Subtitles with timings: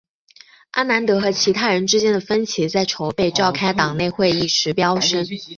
[0.71, 5.23] 阿南德和其他人之间的分歧在筹备召开党内会议时飙升。